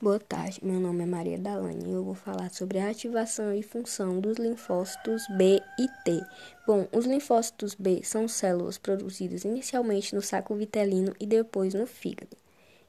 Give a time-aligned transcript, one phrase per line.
[0.00, 3.64] Boa tarde, meu nome é Maria Dalane e eu vou falar sobre a ativação e
[3.64, 6.24] função dos linfócitos B e T.
[6.64, 12.36] Bom, os linfócitos B são células produzidas inicialmente no saco vitelino e depois no fígado,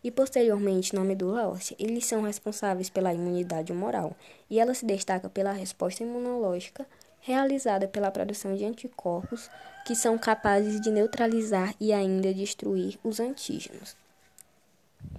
[0.04, 1.76] e posteriormente na medula óssea.
[1.80, 4.16] Eles são responsáveis pela imunidade humoral
[4.48, 6.86] e ela se destaca pela resposta imunológica
[7.22, 9.50] realizada pela produção de anticorpos
[9.84, 13.98] que são capazes de neutralizar e ainda destruir os antígenos.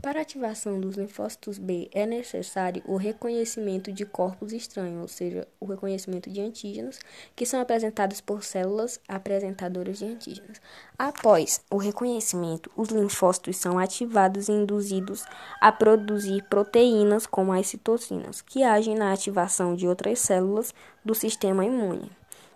[0.03, 5.47] Para a ativação dos linfócitos B é necessário o reconhecimento de corpos estranhos, ou seja,
[5.61, 6.99] o reconhecimento de antígenos,
[7.37, 10.59] que são apresentados por células apresentadoras de antígenos.
[10.99, 15.23] Após o reconhecimento, os linfócitos são ativados e induzidos
[15.61, 20.73] a produzir proteínas como as citocinas, que agem na ativação de outras células
[21.05, 22.11] do sistema imune.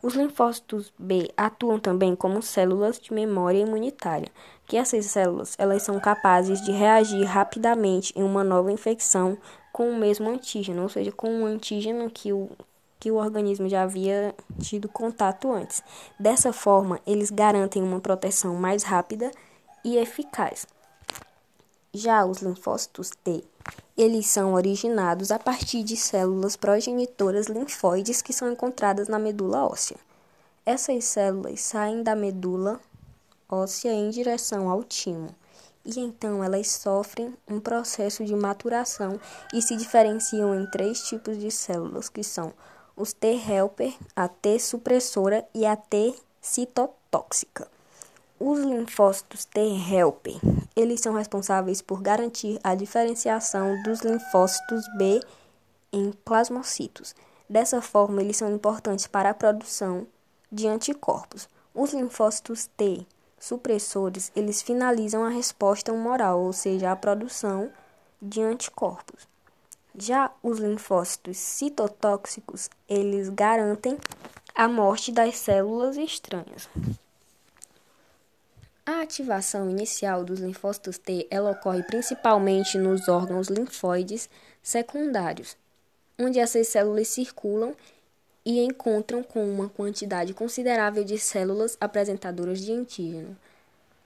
[0.04, 4.30] Os linfócitos B atuam também como células de memória imunitária,
[4.66, 9.38] que essas células elas são capazes de reagir rapidamente em uma nova infecção
[9.72, 12.50] com o mesmo antígeno, ou seja, com um antígeno que o,
[13.00, 15.82] que o organismo já havia tido contato antes.
[16.20, 19.30] Dessa forma, eles garantem uma proteção mais rápida
[19.82, 20.66] e eficaz.
[21.94, 23.42] Já os linfócitos T
[23.96, 29.96] eles são originados a partir de células progenitoras linfóides que são encontradas na medula óssea.
[30.66, 32.80] Essas células saem da medula
[33.48, 35.28] óssea em direção ao timo,
[35.84, 39.20] e então elas sofrem um processo de maturação
[39.52, 42.52] e se diferenciam em três tipos de células, que são
[42.96, 47.68] os T helper, a T supressora e a T citotóxica.
[48.40, 50.40] Os linfócitos T helper,
[50.76, 55.20] eles são responsáveis por garantir a diferenciação dos linfócitos B
[55.92, 57.14] em plasmocitos.
[57.48, 60.06] Dessa forma, eles são importantes para a produção
[60.50, 61.48] de anticorpos.
[61.74, 63.06] Os linfócitos T
[63.44, 67.70] supressores, eles finalizam a resposta humoral, ou seja, a produção
[68.20, 69.28] de anticorpos.
[69.96, 73.98] Já os linfócitos citotóxicos, eles garantem
[74.54, 76.68] a morte das células estranhas.
[79.04, 84.30] A ativação inicial dos linfócitos T ela ocorre principalmente nos órgãos linfóides
[84.62, 85.58] secundários,
[86.18, 87.74] onde essas células circulam
[88.46, 93.36] e encontram com uma quantidade considerável de células apresentadoras de antígeno.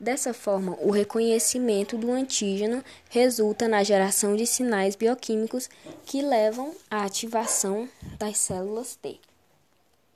[0.00, 5.70] Dessa forma, o reconhecimento do antígeno resulta na geração de sinais bioquímicos
[6.06, 7.88] que levam à ativação
[8.18, 9.20] das células T.